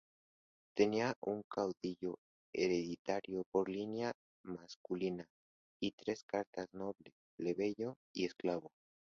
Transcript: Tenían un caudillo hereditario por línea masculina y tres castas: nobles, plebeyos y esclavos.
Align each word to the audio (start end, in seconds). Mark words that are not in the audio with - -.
Tenían 0.75 1.13
un 1.21 1.43
caudillo 1.43 2.17
hereditario 2.55 3.43
por 3.51 3.69
línea 3.69 4.13
masculina 4.41 5.29
y 5.79 5.91
tres 5.91 6.23
castas: 6.23 6.65
nobles, 6.73 7.13
plebeyos 7.37 7.95
y 8.11 8.25
esclavos. 8.25 8.71